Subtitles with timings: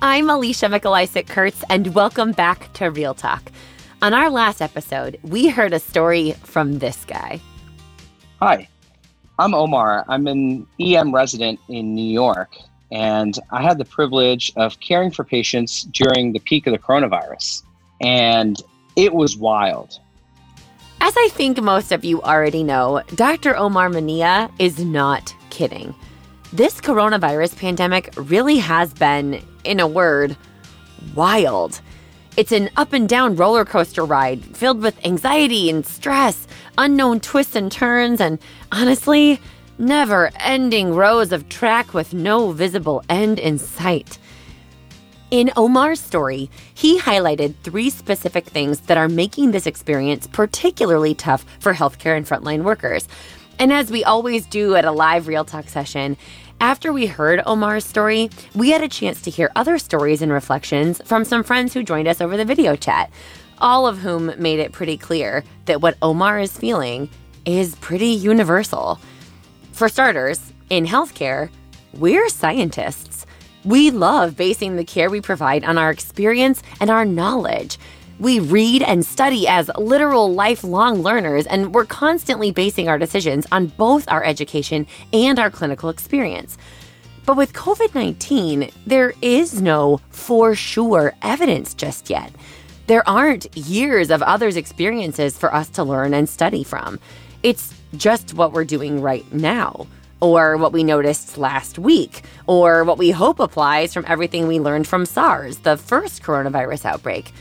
[0.00, 3.50] I'm Alicia Mikolaycik Kurtz, and welcome back to Real Talk.
[4.00, 7.40] On our last episode, we heard a story from this guy.
[8.40, 8.68] Hi,
[9.40, 10.04] I'm Omar.
[10.06, 12.54] I'm an EM resident in New York,
[12.92, 17.64] and I had the privilege of caring for patients during the peak of the coronavirus.
[18.00, 18.56] And
[18.94, 19.98] it was wild.
[21.00, 23.56] As I think most of you already know, Dr.
[23.56, 25.92] Omar Mania is not kidding.
[26.52, 30.36] This coronavirus pandemic really has been, in a word,
[31.14, 31.80] wild.
[32.38, 36.46] It's an up and down roller coaster ride filled with anxiety and stress,
[36.78, 38.38] unknown twists and turns, and
[38.72, 39.40] honestly,
[39.78, 44.18] never ending rows of track with no visible end in sight.
[45.30, 51.44] In Omar's story, he highlighted three specific things that are making this experience particularly tough
[51.60, 53.06] for healthcare and frontline workers.
[53.58, 56.16] And as we always do at a live Real Talk session,
[56.60, 61.00] after we heard Omar's story, we had a chance to hear other stories and reflections
[61.04, 63.10] from some friends who joined us over the video chat,
[63.58, 67.08] all of whom made it pretty clear that what Omar is feeling
[67.44, 69.00] is pretty universal.
[69.72, 71.50] For starters, in healthcare,
[71.94, 73.24] we're scientists.
[73.64, 77.78] We love basing the care we provide on our experience and our knowledge.
[78.20, 83.66] We read and study as literal lifelong learners, and we're constantly basing our decisions on
[83.66, 86.58] both our education and our clinical experience.
[87.26, 92.32] But with COVID 19, there is no for sure evidence just yet.
[92.88, 96.98] There aren't years of others' experiences for us to learn and study from.
[97.44, 99.86] It's just what we're doing right now,
[100.20, 104.88] or what we noticed last week, or what we hope applies from everything we learned
[104.88, 107.32] from SARS, the first coronavirus outbreak.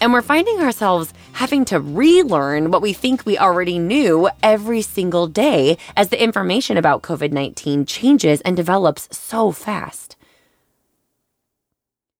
[0.00, 5.26] And we're finding ourselves having to relearn what we think we already knew every single
[5.26, 10.16] day as the information about COVID 19 changes and develops so fast.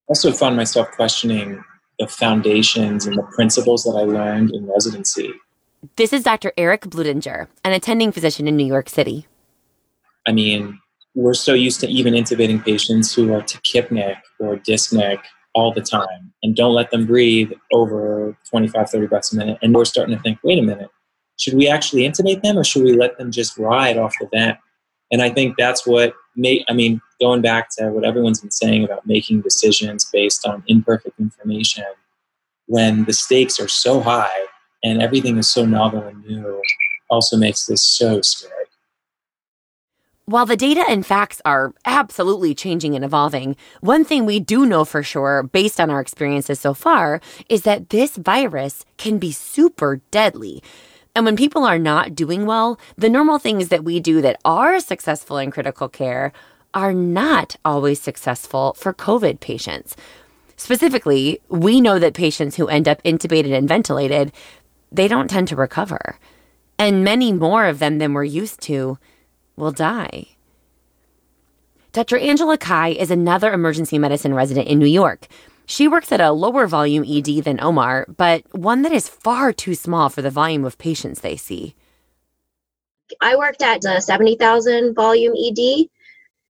[0.09, 1.63] I also found myself questioning
[1.99, 5.33] the foundations and the principles that I learned in residency.
[5.97, 6.53] This is Dr.
[6.57, 9.27] Eric Bludinger, an attending physician in New York City.
[10.27, 10.81] I mean,
[11.15, 15.21] we're so used to even intubating patients who are tachypneic or dyspneic
[15.59, 19.59] all the time and don't let them breathe over 25, 30 breaths a minute.
[19.61, 20.89] And we're starting to think, wait a minute,
[21.37, 24.57] should we actually intubate them or should we let them just ride off the vent?
[25.11, 28.85] And I think that's what made, I mean, going back to what everyone's been saying
[28.85, 31.85] about making decisions based on imperfect information,
[32.67, 34.47] when the stakes are so high
[34.85, 36.63] and everything is so novel and new,
[37.11, 38.58] also makes this so scary.
[40.29, 44.85] While the data and facts are absolutely changing and evolving, one thing we do know
[44.85, 50.03] for sure, based on our experiences so far, is that this virus can be super
[50.11, 50.63] deadly.
[51.17, 54.81] And when people are not doing well, the normal things that we do that are
[54.81, 56.35] successful in critical care
[56.75, 59.97] are not always successful for COVID patients.
[60.59, 64.33] Specifically, we know that patients who end up intubated and ventilated,
[64.93, 66.19] they don't tend to recover.
[66.79, 68.99] And many more of them than we're used to
[69.59, 70.29] will die.
[71.93, 72.19] Dr.
[72.19, 75.27] Angela Kai is another emergency medicine resident in New York.
[75.67, 79.75] She works at a lower volume ED than Omar, but one that is far too
[79.75, 81.75] small for the volume of patients they see.
[83.21, 85.89] I worked at uh, the 70,000 volume ED.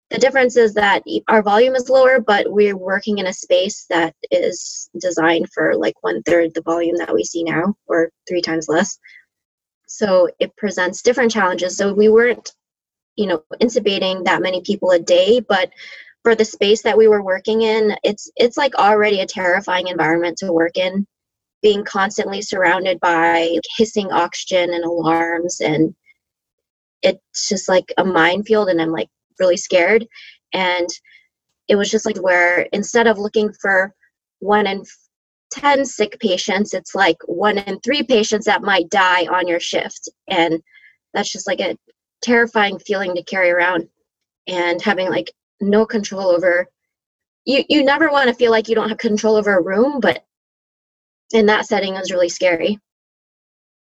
[0.10, 4.16] The difference is that our volume is lower, but we're working in a space that
[4.32, 8.68] is designed for like one third the volume that we see now, or three times
[8.68, 9.00] less.
[9.88, 11.78] So it presents different challenges.
[11.78, 12.52] So we weren't
[13.16, 15.70] you know intubating that many people a day but
[16.24, 20.38] for the space that we were working in it's it's like already a terrifying environment
[20.38, 21.06] to work in.
[21.62, 25.96] Being constantly surrounded by hissing oxygen and alarms and
[27.02, 29.10] it's just like a minefield and i'm like
[29.40, 30.06] really scared.
[30.54, 30.88] And
[31.68, 33.94] it was just like where instead of looking for
[34.40, 34.84] one in
[35.52, 40.10] 10 sick patients it's like one in three patients that might die on your shift.
[40.30, 40.62] And
[41.14, 41.78] that's just like a
[42.24, 43.88] terrifying feeling to carry around
[44.48, 45.32] and having like
[45.62, 46.68] no control over
[47.46, 50.24] you you never want to feel like you don't have control over a room but
[51.34, 52.80] in that setting was really scary.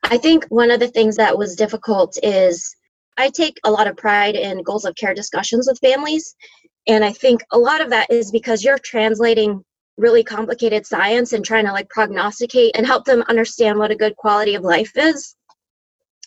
[0.05, 2.77] I think one of the things that was difficult is
[3.17, 6.37] i take a lot of pride in goals of care discussions with families
[6.87, 9.65] and i think a lot of that is because you're translating
[9.97, 14.15] really complicated science and trying to like prognosticate and help them understand what a good
[14.17, 15.37] quality of life is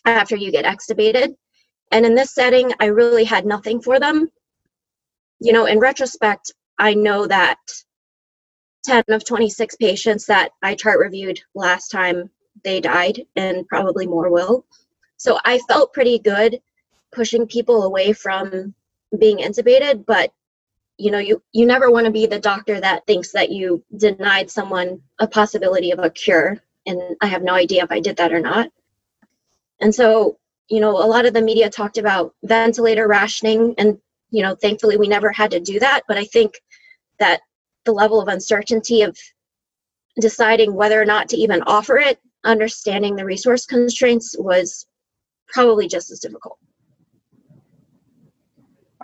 [0.06, 1.34] after you get extubated
[1.90, 4.30] and in this setting, I really had nothing for them.
[5.40, 7.58] You know, in retrospect, I know that
[8.84, 12.30] 10 of 26 patients that I chart reviewed last time,
[12.64, 14.64] they died, and probably more will.
[15.16, 16.60] So I felt pretty good
[17.12, 18.74] pushing people away from
[19.18, 20.32] being intubated, but
[20.98, 24.50] you know you you never want to be the doctor that thinks that you denied
[24.50, 28.32] someone a possibility of a cure and i have no idea if i did that
[28.32, 28.68] or not
[29.80, 30.36] and so
[30.68, 33.98] you know a lot of the media talked about ventilator rationing and
[34.30, 36.60] you know thankfully we never had to do that but i think
[37.18, 37.40] that
[37.84, 39.16] the level of uncertainty of
[40.20, 44.86] deciding whether or not to even offer it understanding the resource constraints was
[45.48, 46.58] probably just as difficult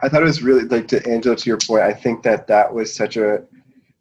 [0.03, 1.83] I thought it was really like to Angela to your point.
[1.83, 3.45] I think that that was such a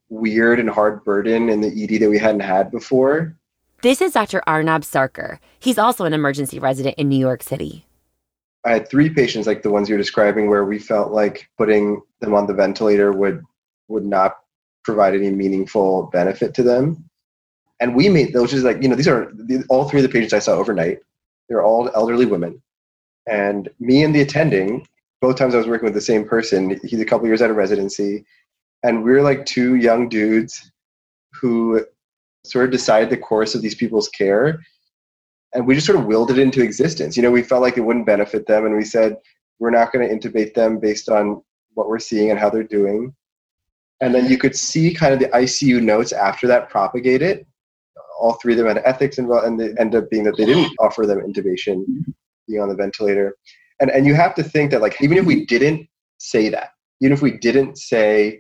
[0.10, 3.38] weird and hard burden in the ED that we hadn't had before.
[3.84, 4.42] This is Dr.
[4.48, 5.40] Arnab Sarkar.
[5.60, 7.86] He's also an emergency resident in New York City.
[8.64, 12.34] I had three patients like the ones you're describing where we felt like putting them
[12.34, 13.44] on the ventilator would
[13.90, 14.38] would not
[14.86, 17.10] provide any meaningful benefit to them.
[17.82, 19.34] And we made those just like, you know, these are
[19.68, 21.00] all three of the patients I saw overnight.
[21.50, 22.62] They're all elderly women.
[23.28, 24.88] And me and the attending
[25.20, 26.80] both times I was working with the same person.
[26.86, 28.24] He's a couple years out of residency,
[28.82, 30.72] and we are like two young dudes
[31.34, 31.86] who
[32.46, 34.60] sort of decided the course of these people's care,
[35.54, 37.16] and we just sort of willed it into existence.
[37.16, 39.18] You know, we felt like it wouldn't benefit them, and we said
[39.60, 41.42] we're not going to intubate them based on
[41.74, 43.14] what we're seeing and how they're doing.
[44.02, 47.46] And then you could see kind of the ICU notes after that propagated.
[48.20, 50.76] All three of them had ethics involved, and they end up being that they didn't
[50.80, 51.86] offer them intubation
[52.48, 53.36] being on the ventilator
[53.84, 55.88] and and you have to think that like even if we didn't
[56.18, 58.40] say that even if we didn't say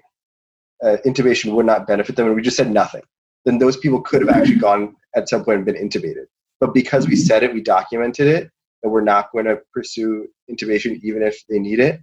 [0.83, 3.01] uh, intubation would not benefit them and we just said nothing
[3.45, 6.25] then those people could have actually gone at some point and been intubated.
[6.59, 8.49] But because we said it we documented it
[8.81, 12.01] that we're not going to pursue intubation even if they need it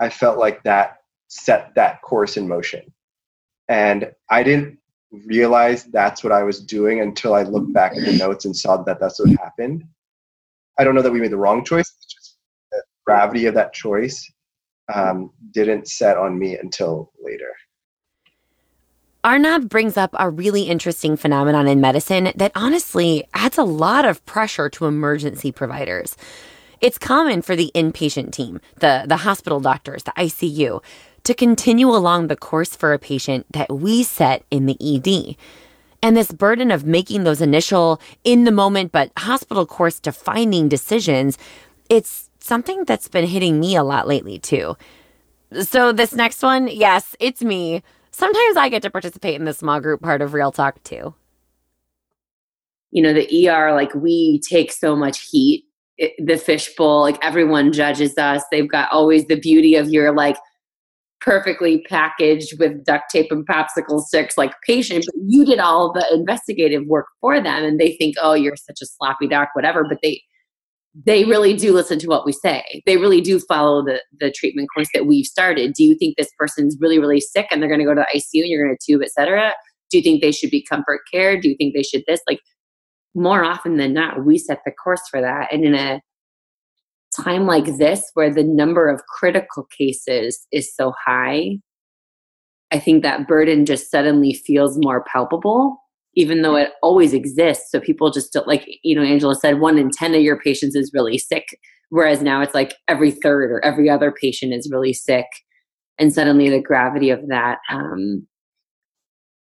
[0.00, 0.98] i felt like that
[1.28, 2.82] set that course in motion.
[3.68, 4.78] And i didn't
[5.26, 8.76] realize that's what i was doing until i looked back at the notes and saw
[8.82, 9.84] that that's what happened.
[10.78, 11.92] I don't know that we made the wrong choice
[12.72, 14.30] the gravity of that choice
[14.92, 17.50] um, didn't set on me until later.
[19.24, 24.24] Arnab brings up a really interesting phenomenon in medicine that honestly adds a lot of
[24.26, 26.16] pressure to emergency providers.
[26.80, 30.82] It's common for the inpatient team, the, the hospital doctors, the ICU,
[31.22, 35.36] to continue along the course for a patient that we set in the ED.
[36.02, 41.38] And this burden of making those initial, in the moment, but hospital course defining decisions,
[41.88, 44.76] it's something that's been hitting me a lot lately, too.
[45.60, 47.84] So, this next one, yes, it's me.
[48.12, 51.14] Sometimes I get to participate in the small group part of Real Talk, too.
[52.90, 55.64] You know, the ER, like, we take so much heat.
[55.96, 58.42] It, the fishbowl, like, everyone judges us.
[58.50, 60.36] They've got always the beauty of your, like,
[61.22, 66.04] perfectly packaged with duct tape and popsicle sticks like patient but you did all the
[66.12, 69.98] investigative work for them and they think oh you're such a sloppy doc whatever but
[70.02, 70.20] they
[70.94, 72.82] they really do listen to what we say.
[72.84, 75.72] They really do follow the the treatment course that we've started.
[75.74, 78.18] Do you think this person's really really sick and they're going to go to the
[78.18, 79.54] ICU and you're going to tube, etc.?
[79.90, 81.40] Do you think they should be comfort care?
[81.40, 82.20] Do you think they should this?
[82.28, 82.40] Like
[83.14, 85.52] more often than not, we set the course for that.
[85.52, 86.00] And in a
[87.20, 91.58] time like this, where the number of critical cases is so high,
[92.70, 95.81] I think that burden just suddenly feels more palpable
[96.14, 97.70] even though it always exists.
[97.70, 100.76] So people just don't like, you know, Angela said one in 10 of your patients
[100.76, 101.58] is really sick.
[101.88, 105.26] Whereas now it's like every third or every other patient is really sick.
[105.98, 108.26] And suddenly the gravity of that um,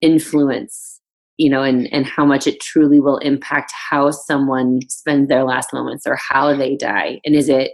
[0.02, 1.00] influence,
[1.38, 5.74] you know, and, and how much it truly will impact how someone spends their last
[5.74, 7.20] moments or how they die.
[7.26, 7.72] And is it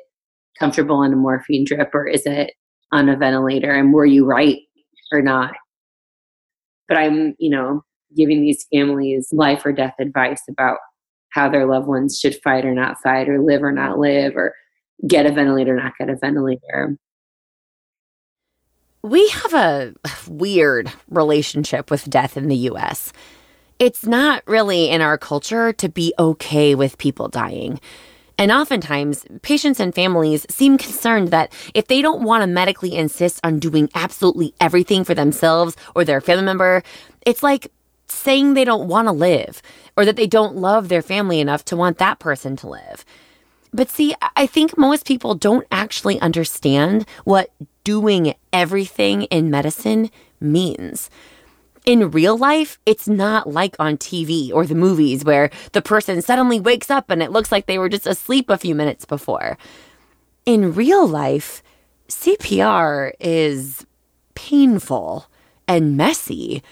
[0.59, 2.53] comfortable on a morphine drip or is it
[2.91, 3.71] on a ventilator?
[3.71, 4.59] And were you right
[5.11, 5.53] or not?
[6.87, 7.83] But I'm, you know,
[8.15, 10.77] giving these families life or death advice about
[11.29, 14.53] how their loved ones should fight or not fight or live or not live or
[15.07, 16.97] get a ventilator or not get a ventilator
[19.01, 19.93] we have a
[20.27, 23.13] weird relationship with death in the US.
[23.79, 27.79] It's not really in our culture to be okay with people dying.
[28.37, 33.39] And oftentimes, patients and families seem concerned that if they don't want to medically insist
[33.43, 36.83] on doing absolutely everything for themselves or their family member,
[37.25, 37.71] it's like
[38.11, 39.61] saying they don't want to live
[39.95, 43.05] or that they don't love their family enough to want that person to live.
[43.73, 47.51] But see, I think most people don't actually understand what
[47.83, 51.09] doing everything in medicine means.
[51.85, 56.59] In real life, it's not like on TV or the movies where the person suddenly
[56.59, 59.57] wakes up and it looks like they were just asleep a few minutes before.
[60.45, 61.63] In real life,
[62.07, 63.85] CPR is
[64.33, 65.27] painful
[65.67, 66.63] and messy.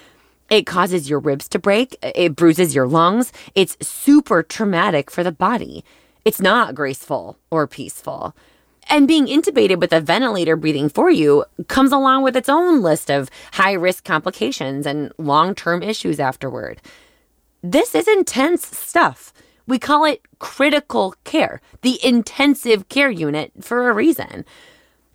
[0.49, 3.33] It causes your ribs to break, it bruises your lungs.
[3.55, 5.83] It's super traumatic for the body.
[6.23, 8.35] It's not graceful or peaceful.
[8.89, 13.11] And being intubated with a ventilator breathing for you comes along with its own list
[13.11, 16.81] of high risk complications and long term issues afterward.
[17.61, 19.33] This is intense stuff.
[19.67, 24.45] We call it critical care, the intensive care unit for a reason.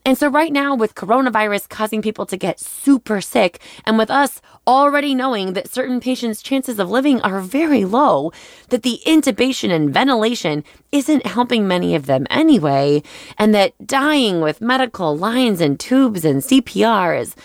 [0.05, 4.41] And so, right now, with coronavirus causing people to get super sick, and with us
[4.67, 8.33] already knowing that certain patients' chances of living are very low,
[8.71, 13.01] that the intubation and ventilation isn't helping many of them anyway,
[13.39, 17.37] and that dying with medical lines and tubes and CPR is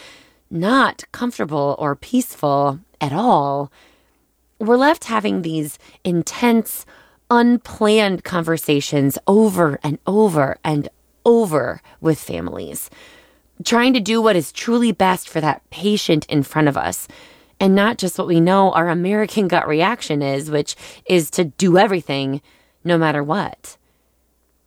[0.50, 3.72] not comfortable or peaceful at all,
[4.60, 6.88] we're left having these intense,
[7.30, 10.90] unplanned conversations over and over and
[11.28, 12.90] over with families,
[13.64, 17.08] trying to do what is truly best for that patient in front of us.
[17.60, 21.78] And not just what we know our American gut reaction is, which is to do
[21.78, 22.42] everything
[22.84, 23.78] no matter what.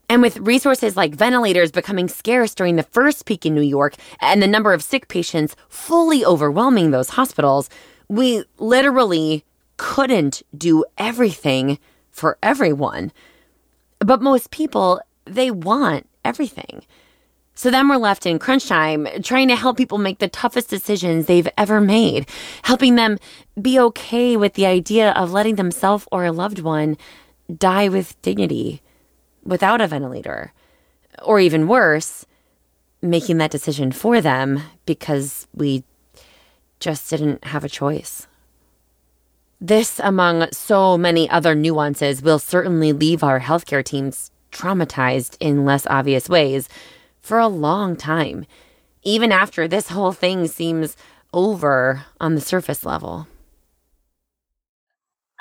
[0.09, 4.43] And with resources like ventilators becoming scarce during the first peak in New York and
[4.43, 7.71] the number of sick patients fully overwhelming those hospitals,
[8.09, 9.45] we literally
[9.77, 11.79] couldn't do everything
[12.11, 13.13] for everyone.
[14.01, 16.83] But most people, they want everything.
[17.55, 21.27] So then we're left in crunch time trying to help people make the toughest decisions
[21.27, 22.27] they've ever made,
[22.63, 23.19] helping them
[23.61, 26.97] be okay with the idea of letting themselves or a loved one
[27.55, 28.81] die with dignity
[29.45, 30.53] without a ventilator.
[31.23, 32.25] Or even worse,
[33.03, 35.85] making that decision for them because we
[36.79, 38.27] just didn't have a choice.
[39.61, 45.87] This, among so many other nuances, will certainly leave our healthcare teams traumatized in less
[45.87, 46.69] obvious ways
[47.21, 48.47] for a long time,
[49.03, 50.97] even after this whole thing seems
[51.33, 53.27] over on the surface level.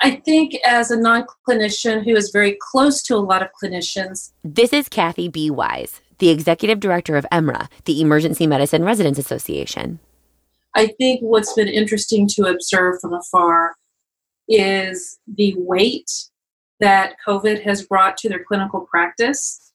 [0.02, 4.32] I think, as a non clinician who is very close to a lot of clinicians,
[4.42, 5.50] this is Cathey B.
[5.50, 9.98] Wise, the executive director of EMRA, the Emergency Medicine Residents Association.
[10.74, 13.74] I think what's been interesting to observe from afar
[14.48, 16.10] is the weight
[16.80, 19.72] that COVID has brought to their clinical practice,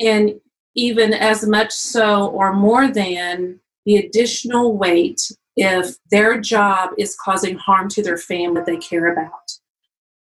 [0.00, 0.34] and
[0.76, 5.20] even as much so or more than the additional weight
[5.56, 9.52] if their job is causing harm to their family they care about.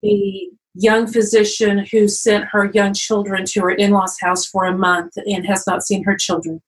[0.02, 4.76] The young physician who sent her young children to her in law's house for a
[4.76, 6.60] month and has not seen her children.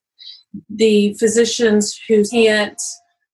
[0.71, 2.81] The physicians who can't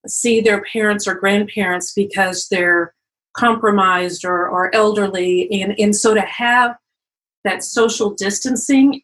[0.07, 2.93] see their parents or grandparents because they're
[3.35, 5.51] compromised or, or elderly.
[5.61, 6.77] And, and so to have
[7.45, 9.03] that social distancing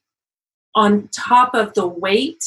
[0.75, 2.45] on top of the weight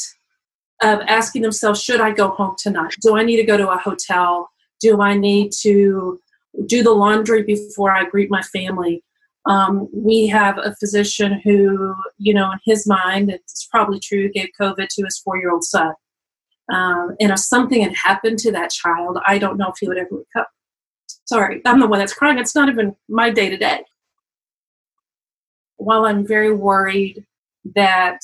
[0.82, 2.96] of asking themselves, should I go home tonight?
[3.02, 4.50] Do I need to go to a hotel?
[4.82, 6.20] Do I need to
[6.66, 9.04] do the laundry before I greet my family?
[9.46, 14.50] Um, we have a physician who, you know, in his mind, it's probably true, gave
[14.60, 15.94] COVID to his four year old son.
[16.72, 19.98] Um, and if something had happened to that child, I don't know if he would
[19.98, 20.48] ever recover.
[21.26, 22.38] Sorry, I'm the one that's crying.
[22.38, 23.84] It's not even my day to day.
[25.78, 27.26] While I'm very worried
[27.76, 28.20] that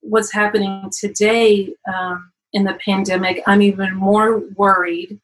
[0.00, 5.20] what's happening today um, in the pandemic, I'm even more worried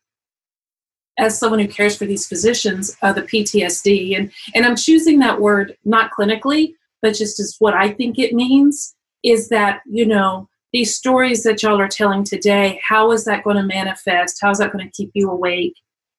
[1.18, 4.18] as someone who cares for these physicians of the PTSD.
[4.18, 8.34] And, and I'm choosing that word not clinically, but just as what I think it
[8.34, 13.44] means is that, you know, these stories that y'all are telling today, how is that
[13.44, 14.38] going to manifest?
[14.42, 15.74] How is that going to keep you awake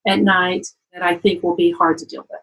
[0.08, 0.68] at night?
[0.98, 2.40] that I think will be hard to deal with.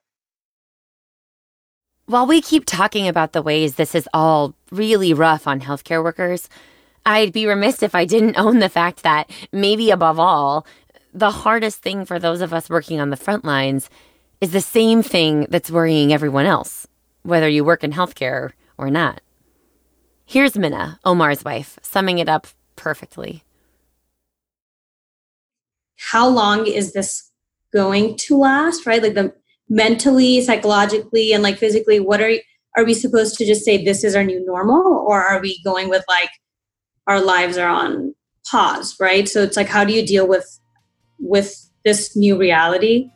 [2.06, 6.48] While we keep talking about the ways this is all really rough on healthcare workers,
[7.06, 10.66] I'd be remiss if I didn't own the fact that, maybe above all,
[11.12, 13.88] the hardest thing for those of us working on the front lines
[14.40, 16.86] is the same thing that's worrying everyone else,
[17.22, 19.20] whether you work in healthcare or not.
[20.26, 23.44] Here's Minna, Omar's wife, summing it up perfectly.
[25.96, 27.30] How long is this
[27.74, 29.02] going to last, right?
[29.02, 29.34] Like the
[29.68, 32.32] mentally, psychologically, and like physically, what are
[32.76, 35.88] are we supposed to just say this is our new normal, or are we going
[35.88, 36.30] with like
[37.06, 38.14] our lives are on
[38.50, 39.28] pause, right?
[39.28, 40.60] So it's like how do you deal with
[41.18, 43.10] with this new reality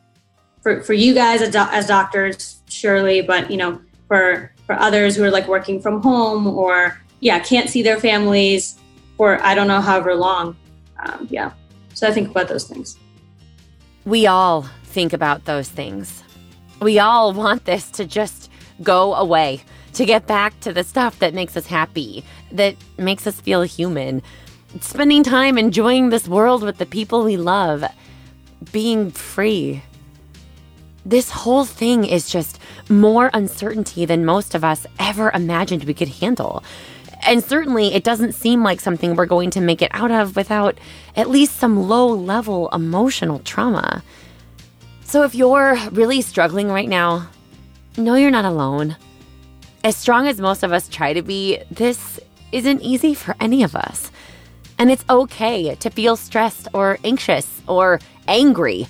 [0.61, 5.23] for for you guys as, as doctors, surely, but you know for for others who
[5.23, 8.79] are like working from home or yeah can't see their families
[9.17, 10.55] for I don't know however long.
[10.99, 11.53] Um, yeah,
[11.93, 12.97] so I think about those things.
[14.05, 16.23] We all think about those things.
[16.81, 18.49] We all want this to just
[18.81, 19.61] go away,
[19.93, 24.21] to get back to the stuff that makes us happy, that makes us feel human.
[24.79, 27.83] Spending time enjoying this world with the people we love,
[28.71, 29.81] being free.
[31.05, 36.09] This whole thing is just more uncertainty than most of us ever imagined we could
[36.09, 36.63] handle.
[37.21, 40.77] And certainly, it doesn't seem like something we're going to make it out of without
[41.15, 44.03] at least some low level emotional trauma.
[45.03, 47.27] So, if you're really struggling right now,
[47.97, 48.95] know you're not alone.
[49.83, 52.19] As strong as most of us try to be, this
[52.51, 54.11] isn't easy for any of us.
[54.77, 58.87] And it's okay to feel stressed or anxious or angry,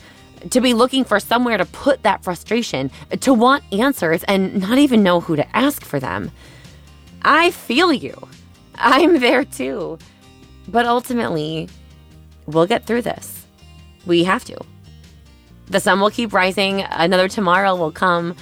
[0.52, 5.04] to be looking for somewhere to put that frustration, to want answers and not even
[5.04, 6.32] know who to ask for them.
[7.22, 8.16] I feel you.
[8.76, 9.98] I'm there too.
[10.68, 11.68] But ultimately,
[12.46, 13.46] we'll get through this.
[14.06, 14.58] We have to.
[15.68, 18.36] The sun will keep rising, another tomorrow will come.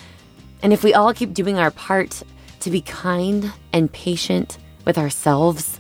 [0.64, 2.24] And if we all keep doing our part
[2.62, 5.80] to be kind and patient with ourselves,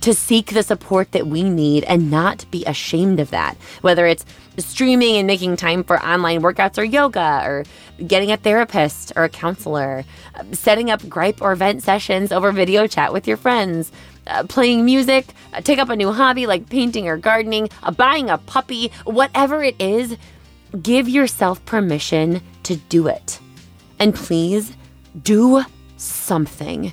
[0.00, 4.24] to seek the support that we need and not be ashamed of that, whether it's
[4.58, 7.64] streaming and making time for online workouts or yoga, or
[8.06, 10.04] getting a therapist or a counselor,
[10.52, 13.92] setting up gripe or vent sessions over video chat with your friends,
[14.26, 18.30] uh, playing music, uh, take up a new hobby like painting or gardening, uh, buying
[18.30, 20.16] a puppy, whatever it is,
[20.82, 23.40] give yourself permission to do it.
[23.98, 24.72] And please
[25.22, 25.64] do
[25.96, 26.92] something.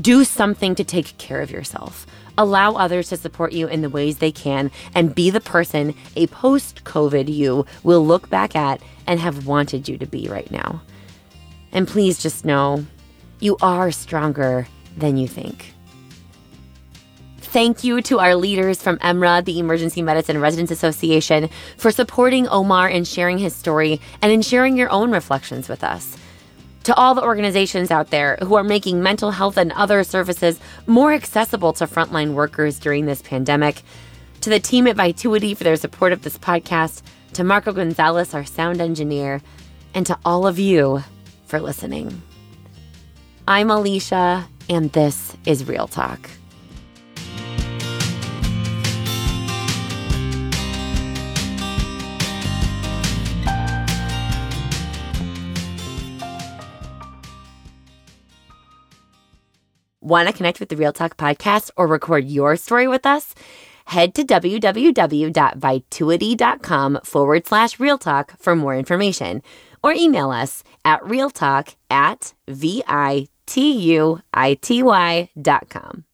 [0.00, 2.06] Do something to take care of yourself.
[2.42, 6.26] Allow others to support you in the ways they can and be the person a
[6.26, 10.82] post COVID you will look back at and have wanted you to be right now.
[11.70, 12.84] And please just know
[13.38, 15.72] you are stronger than you think.
[17.38, 22.88] Thank you to our leaders from EMRA, the Emergency Medicine Residents Association, for supporting Omar
[22.88, 26.16] and sharing his story and in sharing your own reflections with us
[26.84, 31.12] to all the organizations out there who are making mental health and other services more
[31.12, 33.82] accessible to frontline workers during this pandemic,
[34.40, 37.02] to the team at Vituity for their support of this podcast,
[37.34, 39.40] to Marco Gonzalez, our sound engineer,
[39.94, 41.02] and to all of you
[41.46, 42.22] for listening.
[43.46, 46.30] I'm Alicia, and this is Real Talk.
[60.02, 63.36] Want to connect with the Real Talk podcast or record your story with us?
[63.84, 69.42] Head to www.vituity.com forward slash real talk for more information
[69.82, 73.28] or email us at realtalk at V-I-T-U-I-T-Y
[75.40, 76.04] dot com.